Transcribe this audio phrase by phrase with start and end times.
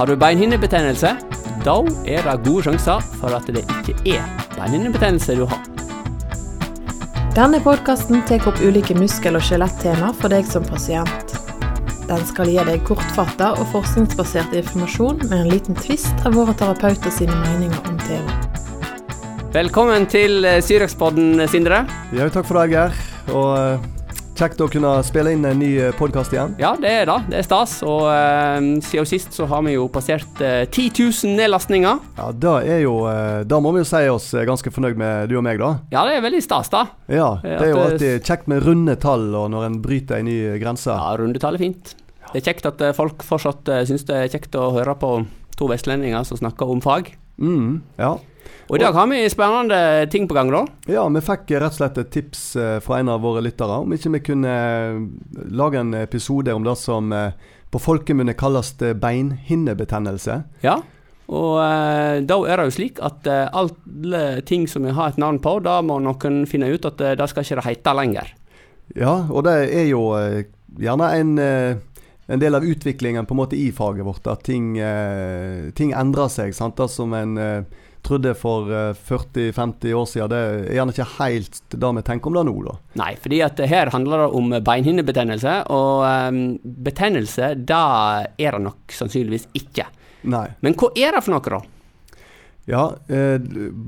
[0.00, 1.10] Har du beinhinnebetennelse?
[1.60, 1.72] Da
[2.08, 4.22] er det gode sjanser for at det ikke er
[4.54, 5.60] beinhinnebetennelse du har.
[7.36, 11.36] Denne podkasten tar opp ulike muskel- og skjelettema for deg som pasient.
[12.08, 17.12] Den skal gi deg kortfatta og forskningsbasert informasjon med en liten tvist av våre terapeuter
[17.12, 19.52] sine meninger om temaet.
[19.52, 21.84] Velkommen til eh, Syrex-podden, Sindre.
[22.16, 22.96] Ja, takk for det, Geir.
[23.36, 23.99] Og eh,
[24.40, 25.68] kjekt å kunne spille inn en ny
[25.98, 26.54] podkast igjen.
[26.60, 27.16] Ja, det er det.
[27.28, 27.74] Det er stas.
[27.84, 31.98] Og eh, siden sist så har vi jo passert eh, 10 000 nedlastninger.
[32.16, 35.28] Ja, Da er jo eh, Da må vi jo si oss eh, ganske fornøyd med
[35.28, 35.74] du og meg, da.
[35.92, 36.86] Ja, det er veldig stas, da.
[37.10, 40.30] Ja, Ja, Det er jo alltid kjekt med runde tall og når en bryter en
[40.30, 40.88] ny grense.
[40.94, 41.94] Ja, rundetall er fint.
[42.30, 45.18] Det er kjekt at eh, folk fortsatt syns det er kjekt å høre på
[45.60, 47.12] to vestlendinger som snakker om fag.
[47.40, 48.18] Mm, ja.
[48.70, 50.60] Og i dag har vi spennende ting på gang, da.
[50.86, 53.90] ja, vi fikk rett og slett et tips eh, fra en av våre lyttere om
[53.96, 55.00] ikke vi kunne eh,
[55.50, 57.32] lage en episode om det som eh,
[57.70, 60.40] på folkemunne kalles beinhinnebetennelse.
[60.62, 60.78] Ja.
[61.30, 61.58] Og
[62.26, 65.76] da er det jo slik at alle ting som vi har et navn på, da
[65.78, 68.32] må noen finne ut at det skal ikke hete lenger.
[68.98, 70.02] Ja, og det er jo
[70.82, 71.30] gjerne en,
[72.30, 74.26] en del av utviklingen på en måte i faget vårt.
[74.30, 76.54] At ting, eh, ting endrer seg.
[76.54, 76.76] Sant?
[76.78, 77.64] Det som en eh,
[78.06, 82.38] trodde for eh, 40-50 år siden, det er gjerne ikke helt det vi tenker om
[82.38, 82.54] det nå.
[82.68, 82.76] da.
[83.02, 86.38] Nei, fordi at her handler det om beinhinnebetennelse, og eh,
[86.86, 87.82] betennelse, da
[88.38, 89.88] er det nok sannsynligvis ikke.
[90.30, 90.46] Nei.
[90.62, 91.60] Men hva er det for noe, da?
[92.70, 93.36] Ja, eh,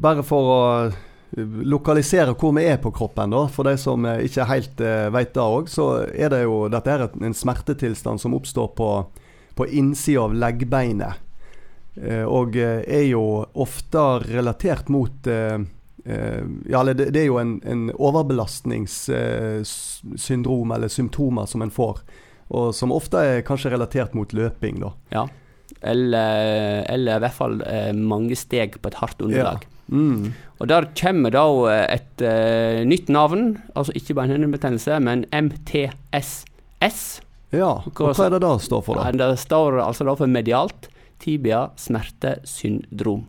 [0.03, 1.01] bare for å eh,
[1.41, 5.35] lokalisere hvor vi er på kroppen, da, for de som eh, ikke helt eh, vet
[5.35, 9.07] det òg, så er det jo dette er en smertetilstand som oppstår på,
[9.57, 11.13] på innsida av leggbeinet.
[11.97, 15.59] Eh, og eh, er jo ofte relatert mot eh,
[16.05, 21.99] eh, Ja, det, det er jo en, en overbelastningssyndrom eller symptomer som en får.
[22.53, 24.91] Og som ofte er kanskje relatert mot løping, da.
[25.15, 25.25] Ja.
[25.81, 27.63] Eller, eller i hvert fall
[27.97, 29.65] mange steg på et hardt underlag.
[29.93, 30.33] Mm.
[30.63, 31.45] Og der kommer da
[31.85, 37.03] et uh, nytt navn, altså ikke beinhinnebetennelse, men MTSS.
[37.53, 39.11] Ja, og hva er det da står for, da?
[39.11, 40.89] Ja, det står altså da for medialt
[41.23, 43.27] tibia smertesyndrom.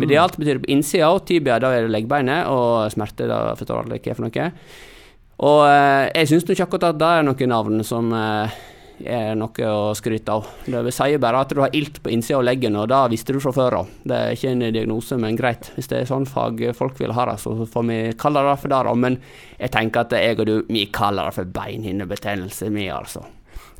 [0.00, 3.98] Medialt betyr på innsida, og tibia da er det leggbeinet, og smerte da forstår alle
[3.98, 4.46] hva er for noe.
[5.40, 8.56] Og eh, jeg syns ikke akkurat at det er noen navn som eh,
[9.04, 10.46] er noe å skryte av.
[10.66, 13.34] Det vil si bare at du har ilt på innsida av leggen, og det visste
[13.34, 13.90] du fra før av.
[14.04, 15.70] Det er ikke en diagnose, men greit.
[15.76, 18.94] Hvis det er sånn fagfolk vil ha det, så får vi kalle det for det.
[19.00, 19.18] Men
[19.58, 23.24] jeg tenker at jeg og du, vi kaller det for beinhinnebetennelse, vi, altså.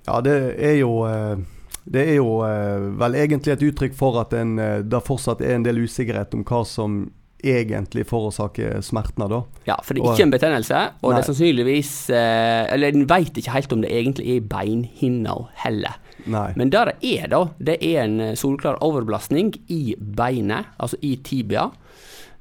[0.06, 1.36] Ja, det er jo eh,
[1.84, 5.56] Det er jo eh, vel egentlig et uttrykk for at en, eh, det fortsatt er
[5.56, 7.02] en del usikkerhet om hva som
[7.42, 9.40] egentlig forårsaker smertene, da.
[9.68, 13.36] Ja, for det er ikke en betennelse, og det er sannsynligvis eh, Eller en veit
[13.36, 15.98] ikke helt om det egentlig er i beinhinna heller.
[16.30, 16.50] Nei.
[16.60, 21.16] Men det det er, da, det er en eh, solklar overbelastning i beinet, altså i
[21.24, 21.68] tibia.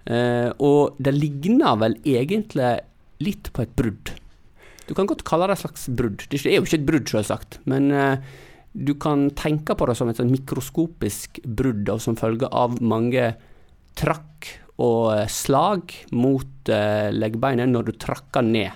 [0.06, 2.78] Eh, og det ligner vel egentlig
[3.24, 4.14] litt på et brudd.
[4.88, 6.24] Du kan godt kalle det et slags brudd.
[6.32, 7.92] Det er jo ikke et brudd, selvsagt, men
[8.74, 13.34] du kan tenke på det som et sånn mikroskopisk brudd som følge av mange
[14.00, 14.48] trakk
[14.80, 18.72] og eh, slag mot uh, leggbeinet når du trakker ned.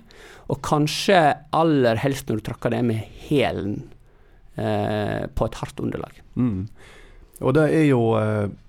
[0.52, 1.20] Og kanskje
[1.56, 3.78] aller helst når du trakker ned med hælen
[4.60, 6.20] uh, på et hardt underlag.
[6.36, 6.68] Mm.
[7.40, 8.60] Og det er jo uh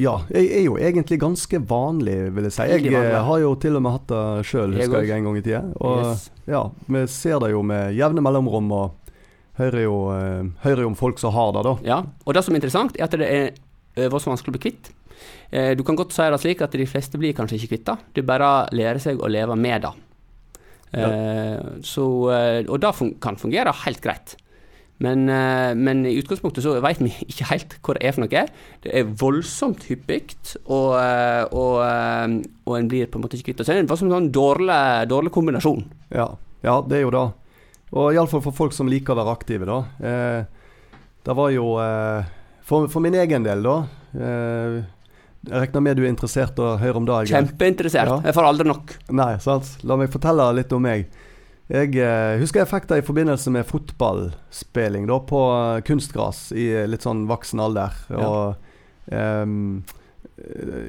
[0.00, 2.64] Ja, er, er jo egentlig ganske vanlig, vil jeg si.
[2.88, 5.60] Jeg har jo til og med hatt det sjøl, husker jeg, en gang i tida.
[5.76, 6.22] Og Yes.
[6.48, 9.12] ja, vi ser det jo med jevne mellomrom, og
[9.60, 9.98] hører jo,
[10.62, 11.74] hører jo om folk som har det, da.
[11.84, 13.52] Ja, og det som er interessant, er at det er
[13.98, 14.90] er vanskelig å bli kvitt.
[15.50, 17.96] Eh, Du kan godt si det slik at de fleste blir kanskje ikke kvitt det,
[18.14, 19.92] de bare lærer seg å leve med det.
[20.92, 22.04] Eh, så,
[22.34, 24.36] eh, og det fun kan fungere helt greit.
[25.00, 28.46] Men, eh, men i utgangspunktet så vet vi ikke helt hva det er for noe.
[28.84, 30.36] Det er voldsomt hyppig,
[30.66, 30.96] og,
[31.56, 31.76] og,
[32.66, 33.66] og en blir på en måte ikke kvitt det.
[33.66, 35.86] Så det er en sånn dårlig, dårlig kombinasjon.
[36.12, 36.32] Ja,
[36.66, 37.28] ja det er jo det.
[37.90, 39.78] Og iallfall for folk som liker å være aktive, da.
[39.98, 40.92] Eh,
[41.26, 42.28] det var jo eh,
[42.66, 43.76] for, for min egen del, da.
[44.14, 44.76] Eh,
[45.48, 47.22] jeg regner med du er interessert og å høre om det?
[47.30, 48.10] Kjempeinteressert.
[48.12, 48.18] Ja.
[48.28, 48.92] Jeg får aldri nok.
[49.16, 49.70] Nei, sant.
[49.88, 51.06] La meg fortelle litt om meg.
[51.70, 56.66] Jeg eh, husker jeg fikk det i forbindelse med fotballspilling da, på eh, kunstgras i
[56.90, 57.96] litt sånn voksen alder.
[58.18, 59.20] Og ja.
[59.20, 59.96] eh,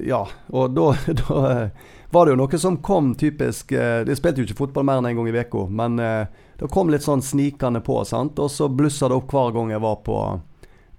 [0.07, 0.21] ja,
[0.51, 0.88] og da,
[1.21, 4.88] da eh, var det jo noe som kom typisk eh, Jeg spilte jo ikke fotball
[4.88, 8.01] mer enn én en gang i uka, men eh, det kom litt sånn snikende på,
[8.06, 8.39] sant.
[8.39, 10.18] Og så blussa det opp hver gang jeg var på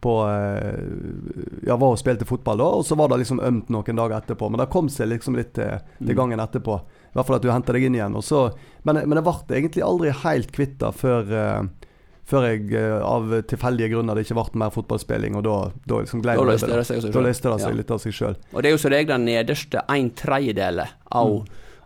[0.02, 3.98] på eh, Ja, var og spilte fotball da, og så var det liksom ømt noen
[4.00, 4.48] dager etterpå.
[4.50, 6.18] Men det kom seg liksom litt til, til Mm.
[6.18, 6.80] gangen etterpå.
[7.12, 8.16] I hvert fall at du henta deg inn igjen.
[8.24, 8.50] Så,
[8.88, 11.88] men, men jeg ble egentlig aldri helt kvitt det før, eh,
[12.26, 15.56] før jeg eh, av tilfeldige grunner det ikke ble mer fotballspilling, og da,
[15.86, 17.76] da liksom gled det Da løste det seg Ja.
[17.76, 18.36] litt av seg sjøl.
[18.54, 20.82] Og det er jo som regel den nederste en tredjedel
[21.12, 21.36] av,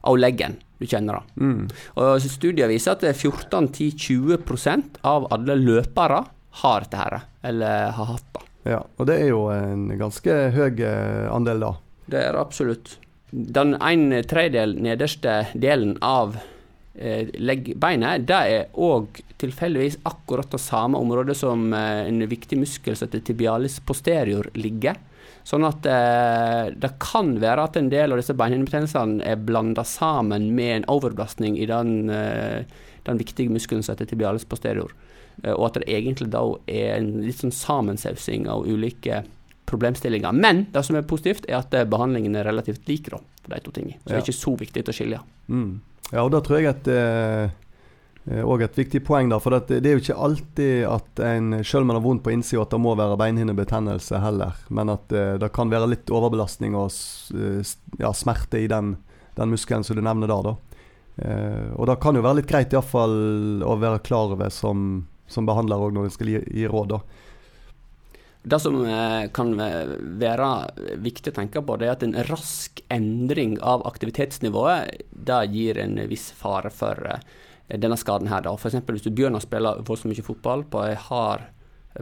[0.07, 1.23] av leggen du kjenner da.
[1.41, 1.69] Mm.
[1.97, 6.23] Og studier viser at 14-20% av alle løpere
[6.63, 8.45] har dette her, eller har hatt det.
[8.67, 11.73] Ja, og det er jo en ganske høy eh, andel, da.
[12.11, 12.97] Det er absolutt.
[13.31, 16.39] Den en tredjedel nederste delen av
[16.95, 22.97] eh, leggbeinet, det er òg tilfeldigvis akkurat det samme området som eh, en viktig muskel
[22.97, 24.99] som heter tibialis posterior ligger.
[25.47, 30.49] Sånn at eh, det kan være at en del av disse beinhinnebetennelsene er blanda sammen
[30.57, 32.65] med en overbelastning i den, eh,
[33.07, 34.91] den viktige muskelen som heter tibialis posterior.
[35.43, 39.25] Eh, og at det egentlig da er en litt sånn sammensausing av ulike
[39.67, 40.33] problemstillinger.
[40.33, 43.63] Men det som er positivt, er at eh, behandlingen er relativt lik da, for de
[43.65, 44.01] to tingene.
[44.03, 45.23] Så det er ikke så viktig å skilje.
[45.53, 45.71] Mm.
[46.13, 49.81] Ja, og da tror jeg at òg eh, og et viktig poeng, da, for det,
[49.83, 52.75] det er jo ikke alltid at en, selv om man har vondt på innsida, at
[52.75, 54.63] det må være beinhinnebetennelse heller.
[54.71, 56.95] Men at eh, det kan være litt overbelastning og
[57.35, 58.97] eh, ja, smerte i den,
[59.39, 60.51] den muskelen som du nevner der.
[60.51, 60.81] da.
[61.17, 64.51] Eh, og det kan jo være litt greit i hvert fall å være klar over
[64.53, 66.95] som, som behandler òg når en skal gi, gi råd.
[66.95, 67.01] da.
[68.47, 70.49] Det som eh, kan være
[71.03, 75.99] viktig å tenke på, det er at en rask endring av aktivitetsnivået det gir en
[76.07, 77.25] viss fare for eh,
[77.75, 78.47] denne skaden her.
[78.47, 78.79] F.eks.
[78.87, 81.49] hvis du begynner å spille voldsomt mye fotball på ei hard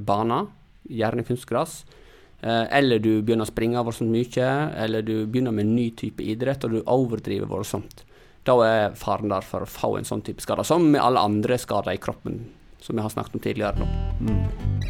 [0.04, 0.42] bane,
[0.84, 1.78] gjerne kunstgress,
[2.42, 4.50] eh, eller du begynner å springe voldsomt mye,
[4.84, 8.04] eller du begynner med en ny type idrett og du overdriver voldsomt.
[8.44, 11.56] Da er faren der for å få en sånn type skade, som med alle andre
[11.56, 12.42] skader i kroppen,
[12.84, 13.80] som vi har snakket om tidligere.
[13.80, 13.86] nå.
[14.20, 14.84] Mm.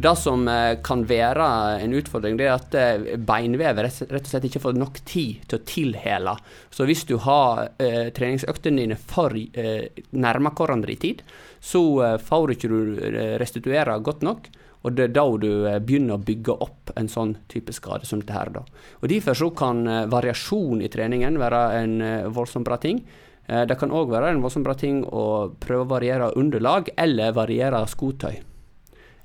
[0.00, 1.46] Det som eh, kan være
[1.84, 5.58] en utfordring, det er at eh, beinvevet rett og slett ikke får nok tid til
[5.58, 6.32] å tilhele.
[6.72, 11.20] Så hvis du har eh, treningsøktene dine for eh, nærme hverandre i tid,
[11.60, 14.48] så eh, får du ikke restituere godt nok.
[14.80, 18.22] Og det er da du eh, begynner å bygge opp en sånn type skade som
[18.22, 18.52] dette her.
[18.54, 18.64] da.
[19.02, 23.04] Og Derfor så kan eh, variasjon i treningen være en eh, voldsomt bra ting.
[23.50, 27.80] Det kan òg være en voldsomt bra ting å prøve å variere underlag, eller variere
[27.90, 28.36] skotøy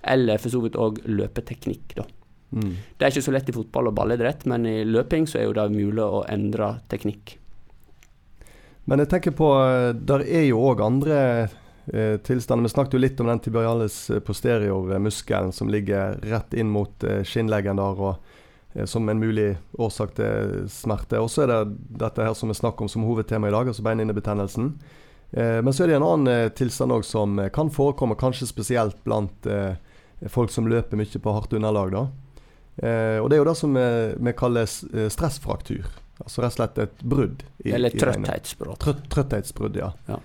[0.05, 1.95] eller for så vidt òg løpeteknikk.
[1.97, 2.05] da.
[2.55, 2.75] Mm.
[2.97, 5.55] Det er ikke så lett i fotball og ballidrett, men i løping så er jo
[5.57, 7.37] det mulig å endre teknikk.
[8.85, 9.47] Men jeg tenker på
[9.97, 11.15] Der er jo òg andre
[11.93, 12.63] eh, tilstander.
[12.63, 17.77] Vi snakket jo litt om den tibialis posterior-muskelen som ligger rett inn mot eh, skinnleggen
[17.79, 18.15] der, og
[18.75, 21.19] eh, som en mulig årsak til smerte.
[21.21, 21.61] Og så er det
[22.01, 24.73] dette her som vi snakker om som hovedtema i dag, altså beinhinnebetennelsen.
[25.31, 28.47] Eh, men så er det en annen eh, tilstand òg som eh, kan forekomme, kanskje
[28.49, 29.75] spesielt blant eh,
[30.31, 31.91] folk som løper mye på hardt underlag.
[31.91, 32.05] da.
[32.77, 35.85] Eh, og det er jo det som vi, kaller eh, stressfraktur.
[36.23, 37.41] Altså rett og slett et brudd.
[37.65, 38.77] i- Eller trøtthetsbrudd.
[38.79, 39.89] Trøtt, trøtthetsbrudd, ja.
[40.07, 40.19] Ja.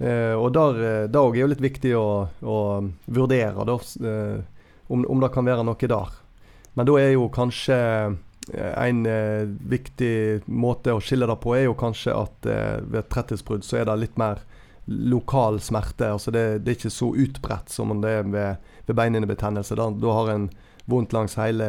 [0.00, 2.08] Eh, og der, eh, det òg er jo litt viktig å,
[2.40, 2.58] å
[3.12, 3.76] vurdere da,
[4.08, 4.38] eh,
[4.88, 6.14] om, om det kan være noe der.
[6.74, 7.76] Men da er jo kanskje
[8.50, 9.00] en
[9.70, 13.86] viktig måte å skille det på, er jo kanskje at ved et tretthetsbrudd så er
[13.86, 14.40] det litt mer
[14.86, 16.08] lokal smerte.
[16.14, 19.76] Altså det, det er ikke så utbredt som om det er ved, ved beinhinnebetennelse.
[19.78, 20.48] Da, da har en
[20.90, 21.68] vondt langs hele,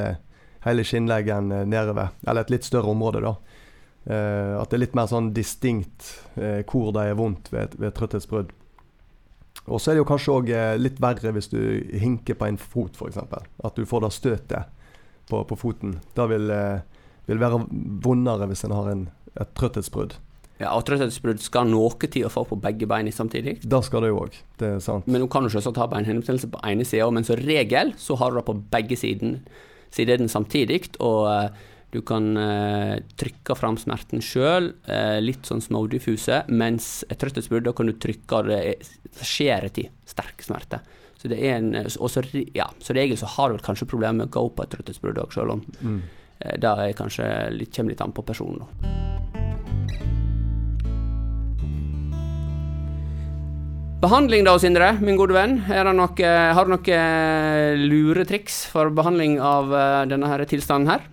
[0.65, 3.35] hele skinnleggen nedover, eller et litt større område, da.
[4.09, 6.07] Eh, at det er litt mer sånn distinkt
[6.39, 8.55] eh, hvor det er vondt ved, ved trøtthetsbrudd.
[9.69, 11.59] Og så er det jo kanskje òg eh, litt verre hvis du
[12.01, 13.19] hinker på en fot, f.eks.
[13.21, 14.81] At du får det støtet
[15.29, 15.99] på, på foten.
[16.17, 17.61] Det vil, eh, vil være
[18.03, 20.17] vondere hvis en har en, et trøtthetsbrudd.
[20.61, 23.59] Ja, og trøtthetsbrudd skal noe tid å få på begge beina samtidig.
[23.65, 24.37] Det skal det jo òg.
[24.61, 25.07] Det er sant.
[25.09, 28.31] Men du kan jo selvsagt ha beinhinnebetennelse på ene sida, men som regel så har
[28.31, 29.39] du det på begge siden,
[29.93, 30.83] sidene samtidig.
[31.01, 37.19] Og eh, du kan eh, trykke fram smerten sjøl, eh, litt sånn smådiffuse, mens et
[37.19, 38.61] trøtthetsbrudd, da kan du trykke, det
[39.11, 39.91] det skjer tid.
[40.07, 40.79] Sterk smerte.
[41.19, 42.23] Så det er en, også,
[42.55, 45.19] ja, så regel så har du vel kanskje problemer med å gå på et trøtthetsbrudd
[45.21, 46.01] òg, sjøl om Mm.
[46.39, 48.65] eh, det kanskje litt, kommer litt an på personen.
[54.01, 55.59] Behandling da, Sindre, min gode venn.
[55.67, 57.01] Det noe, har du noe
[57.77, 61.03] luretriks for behandling av eh, denne her tilstanden her?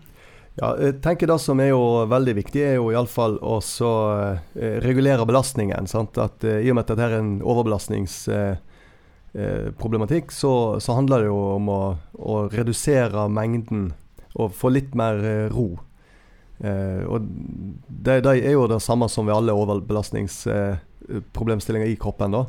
[0.59, 4.39] Ja, jeg tenker Det som er jo veldig viktig, er jo iallfall å eh,
[4.83, 5.87] regulere belastningen.
[5.91, 6.19] Sant?
[6.19, 11.29] At eh, I og med at dette er en overbelastningsproblematikk, eh, så, så handler det
[11.31, 13.95] jo om å, å redusere mengden
[14.35, 15.79] og få litt mer eh, ro.
[16.59, 17.23] Eh, og
[17.87, 22.31] det, det er jo det samme som ved alle overbelastningsproblemstillinger i kroppen.
[22.35, 22.43] da.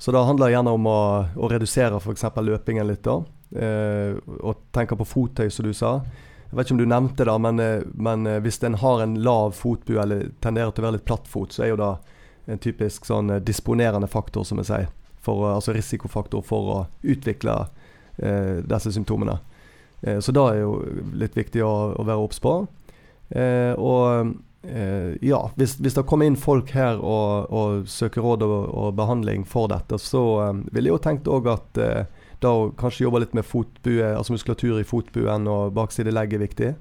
[0.00, 2.24] Så det handler gjerne om å, å redusere f.eks.
[2.40, 3.04] løpingen litt.
[3.04, 3.20] da.
[3.54, 6.00] Eh, og tenke på fottøy, som du sa.
[6.54, 9.14] Jeg vet ikke om du nevnte det, men, eh, men eh, hvis en har en
[9.26, 11.88] lav fotbu eller tenderer til å være litt plattfot, så er jo det
[12.54, 14.86] en typisk sånn eh, disponerende faktor, som jeg sier.
[15.24, 17.56] For, altså risikofaktor for å utvikle
[18.22, 19.40] eh, disse symptomene.
[20.06, 20.76] Eh, så det er jo
[21.18, 22.54] litt viktig å, å være obs på.
[23.34, 28.54] Eh, og ja, hvis, hvis det kommer inn folk her og, og søker råd og,
[28.72, 30.22] og behandling for dette, så
[30.70, 31.80] ville jeg jo tenkt òg at
[32.42, 36.74] da å kanskje jobbe litt med fotbue, altså muskulatur i fotbuen og baksidelegg er viktig.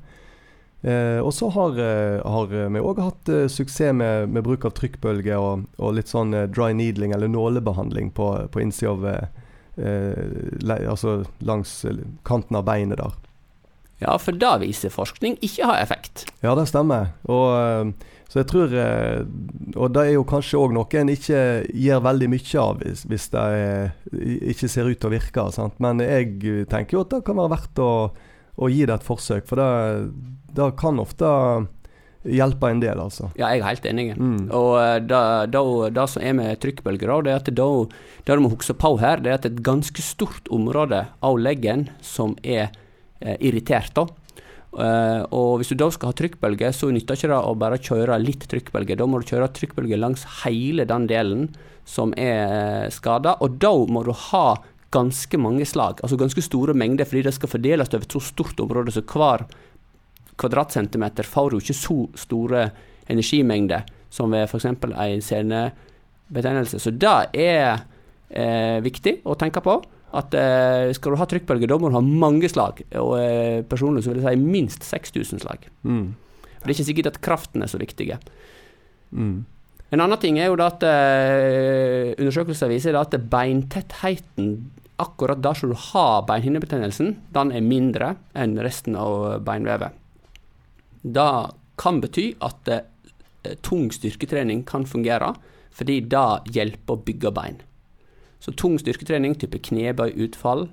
[0.83, 4.74] Eh, og så har, eh, har vi òg hatt eh, suksess med, med bruk av
[4.75, 9.27] trykkbølge og, og litt sånn eh, dry needling eller nålebehandling på, på innsida av eh,
[9.79, 10.19] eh,
[10.60, 11.86] le, Altså langs
[12.27, 13.15] kanten av beinet der.
[14.01, 16.25] Ja, for da viser forskning ikke har effekt.
[16.43, 17.13] Ja, det stemmer.
[17.29, 19.21] Og, eh, så jeg tror eh,
[19.77, 23.29] Og det er jo kanskje òg noe en ikke gjør veldig mye av hvis, hvis
[23.35, 23.93] det er,
[24.53, 25.47] ikke ser ut til å virke.
[25.55, 25.77] Sant?
[25.83, 27.93] Men jeg tenker jo at det kan være verdt å,
[28.57, 30.12] å gi det et forsøk, for det,
[30.57, 31.31] det kan ofte
[32.23, 33.29] hjelpe en del, altså.
[33.35, 34.05] Ja, jeg er helt enig.
[34.15, 34.45] Mm.
[34.55, 37.67] Og eh, det som er med trykkbølger, det er at da,
[38.23, 41.89] det du må huske på her, det er at et ganske stort område av leggen
[42.05, 42.71] som er
[43.39, 43.94] irritert.
[43.96, 44.08] da.
[44.74, 48.18] Eh, og hvis du da skal ha trykkbølge, så nytter ikke det å bare kjøre
[48.22, 48.98] litt trykkbølge.
[48.98, 51.48] Da må du kjøre trykkbølge langs hele den delen
[51.86, 54.56] som er uh, skada, og da må du ha
[54.94, 58.62] ganske mange slag, altså ganske store mengder, fordi det skal fordeles over et så stort
[58.63, 59.44] område, så hver
[60.39, 62.68] kvadratcentimeter får du ikke så store
[63.12, 64.70] energimengder som ved f.eks.
[64.70, 66.80] en senebetennelse.
[66.80, 67.84] Så det er
[68.30, 69.75] eh, viktig å tenke på.
[70.13, 72.84] At eh, skal du ha trykkbølge, da må du ha mange slag.
[73.01, 75.65] Og eh, personlig så vil jeg si minst 6000 slag.
[75.82, 76.13] Mm.
[76.60, 78.12] For det er ikke sikkert at kraften er så viktig.
[79.12, 79.41] Mm.
[79.93, 84.53] En annen ting er jo da at eh, undersøkelser viser at beintettheten
[85.01, 89.93] akkurat der som du har beinhinnebetennelsen, den er mindre enn resten av beinvevet.
[91.03, 91.29] Det
[91.82, 95.34] kan bety at eh, tung styrketrening kan fungere,
[95.74, 97.62] fordi det hjelper å bygge bein.
[98.43, 100.65] Så tung styrketrening, type knebøy, utfall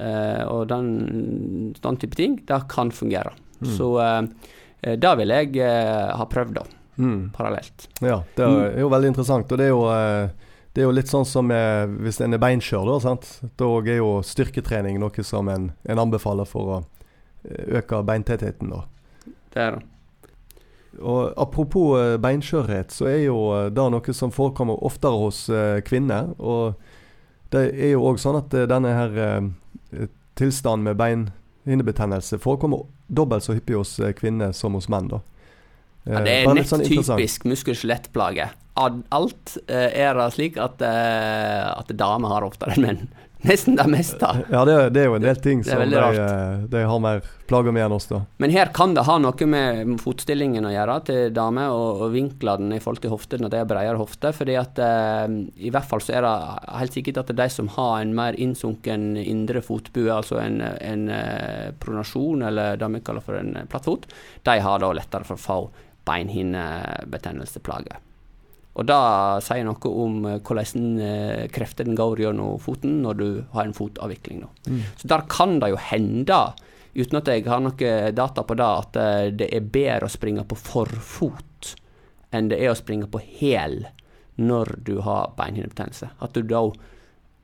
[0.00, 3.34] eh, og den, den type ting, det kan fungere.
[3.60, 3.72] Mm.
[3.76, 6.64] Så eh, det vil jeg eh, ha prøvd, da,
[7.00, 7.30] Mm.
[7.32, 7.86] parallelt.
[8.04, 9.52] Ja, det er jo veldig interessant.
[9.52, 10.28] Og det er jo, eh,
[10.74, 12.96] det er jo litt sånn som eh, hvis en er beinskjør, da.
[13.00, 13.28] sant?
[13.58, 16.76] Da er jo styrketrening noe som en, en anbefaler for å
[17.48, 18.74] eh, øke beintettheten.
[18.74, 18.82] da.
[19.54, 19.82] Det er det.
[21.00, 25.80] Og Apropos eh, beinskjørhet, så er jo eh, det noe som forekommer oftere hos eh,
[25.88, 26.34] kvinner.
[26.38, 26.76] Og
[27.52, 33.44] det er jo òg sånn at eh, denne her eh, tilstanden med beinhinnebetennelse forekommer dobbelt
[33.44, 35.10] så hyppig hos eh, kvinner som hos menn.
[35.12, 35.20] da.
[36.08, 38.48] Ja, det er nett sånn typisk muskel-skjelettplage.
[38.74, 43.04] Alt er det slik at, at damer har oftere enn menn.
[43.50, 44.28] Nesten det meste.
[44.50, 47.22] Ja, det, det er jo en del ting Det som de, eh, de har mer
[47.50, 48.20] plager med enn oss, da.
[48.38, 52.78] Men her kan det ha noe med fotstillingen å gjøre til damer, og, og vinklene
[52.78, 54.30] i forhold til hoftene, når det er bredere hofte.
[54.36, 55.26] fordi at eh,
[55.58, 56.34] i hvert fall så er det
[56.78, 60.62] helt sikkert at det er de som har en mer innsunken indre fotbue, altså en,
[60.62, 64.06] en eh, pronasjon, eller det vi kaller for en plattfot,
[64.46, 65.60] de har da lettere for å få
[66.06, 67.98] beinhinnebetennelsesplager.
[68.72, 68.98] Og det
[69.44, 74.44] sier noe om eh, hvordan eh, kreftene går gjennom foten når du har en fotavvikling.
[74.66, 74.84] Mm.
[74.96, 76.40] Så der kan det jo hende,
[76.96, 80.46] uten at jeg har noe data på det, at eh, det er bedre å springe
[80.48, 81.74] på forfot
[82.32, 83.82] enn det er å springe på hæl
[84.40, 86.08] når du har beinhinnebetennelse.
[86.24, 86.64] At du da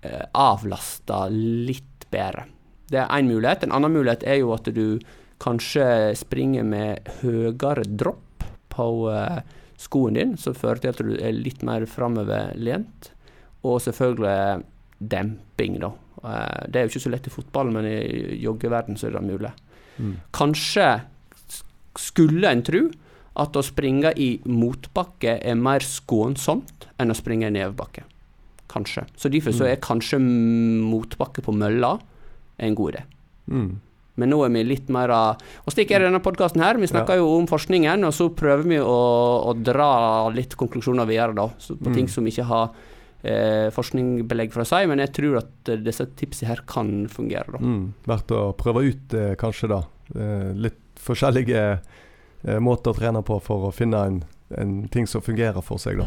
[0.00, 2.46] eh, avlaster litt bedre.
[2.88, 3.66] Det er én mulighet.
[3.66, 4.96] En annen mulighet er jo at du
[5.42, 9.42] kanskje springer med høyere dropp på eh,
[9.78, 13.12] skoen din, som fører til at du er litt mer framoverlent.
[13.64, 14.64] Og selvfølgelig
[14.98, 15.92] demping, da.
[16.24, 19.22] Eh, det er jo ikke så lett i fotball, men i joggeverden så er det
[19.28, 19.52] mulig.
[19.98, 20.16] Mm.
[20.34, 20.88] Kanskje
[21.98, 22.84] skulle en tro
[23.38, 28.02] at å springe i motbakke er mer skånsomt enn å springe i nedoverbakke.
[28.68, 29.06] Kanskje.
[29.16, 29.70] Så derfor så Mm.
[29.72, 31.98] er kanskje motbakke på mølla
[32.58, 33.02] en god idé.
[33.48, 33.80] Mm.
[34.18, 36.76] Men nå er vi litt mer Og slik er det i denne podkasten her.
[36.80, 38.98] Vi snakker jo om forskningen, og så prøver vi å,
[39.48, 41.48] å dra litt konklusjoner videre, da.
[41.58, 41.94] Så på Mm.
[41.94, 42.70] ting som ikke har
[43.22, 47.50] eh, forskningsbelegg for å si, men jeg tror at eh, disse tipsene her kan fungere,
[47.54, 47.58] da.
[47.62, 47.92] Mm.
[48.06, 49.80] Verdt å prøve ut, eh, kanskje, da.
[50.14, 51.62] Eh, litt forskjellige
[52.44, 54.20] eh, måter å trene på for å finne en,
[54.58, 56.06] en ting som fungerer for seg, da.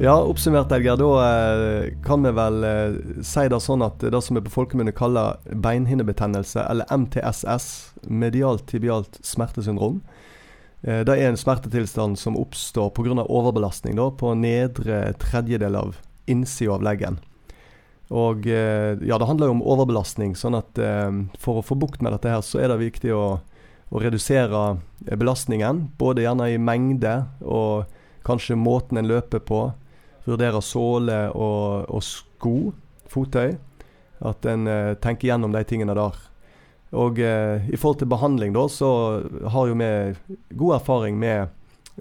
[0.00, 4.36] Ja, oppsummert, Edgar, da eh, kan vi vel eh, si det sånn at det som
[4.38, 7.66] vi på folkemunne kaller beinhinnebetennelse, eller MTSS,
[8.06, 9.96] medialt tibialt smertesyndrom,
[10.86, 13.24] eh, det er en smertetilstand som oppstår pga.
[13.26, 15.98] overbelastning da, på nedre tredjedel av
[16.30, 17.18] innsida av leggen.
[18.14, 20.78] Og ja, det handler jo om overbelastning, sånn at
[21.36, 23.42] for å få bukt med dette her, så er det viktig å,
[23.92, 25.90] å redusere belastningen.
[26.00, 27.84] Både gjerne i mengde og
[28.24, 29.60] kanskje måten en løper på.
[30.28, 32.56] Vurdere såle og, og sko,
[33.08, 33.56] fottøy.
[34.28, 36.16] At en eh, tenker gjennom de tingene der.
[36.98, 38.90] Og eh, i forhold til behandling, da, så
[39.52, 39.90] har jo vi
[40.56, 41.48] god erfaring med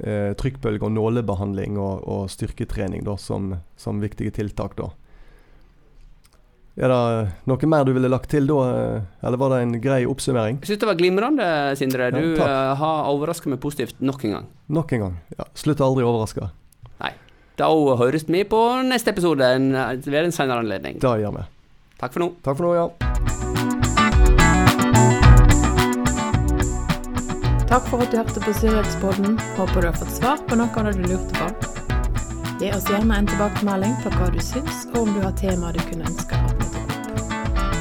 [0.03, 4.77] eh, trykkbølge- og nålebehandling og, og styrketrening da, som, som, viktige tiltak.
[4.79, 4.89] da.
[6.77, 10.03] Er det noe mer du ville lagt til da, eh, eller var det en grei
[10.07, 10.62] oppsummering?
[10.62, 12.12] Jeg syns det var glimrende, Sindre.
[12.15, 14.48] Du Ja, eh, har overraska meg positivt nok en gang.
[14.69, 15.19] Nok en gang.
[15.38, 16.51] Ja, Slutt aldri å overraske.
[17.58, 21.00] Da høres vi på neste episode ved en senere anledning.
[21.02, 21.46] Det gjør vi.
[21.98, 22.28] Takk for nå.
[22.46, 22.86] Takk for nå, ja.
[27.68, 29.40] Takk for at du hørte på Syriakspodden.
[29.58, 31.50] Håper du har fått svar på noe av det du lurte på.
[32.62, 35.82] Gi oss gjerne en tilbakemelding på hva du syns, og om du har temaer du
[35.90, 36.67] kunne ønske at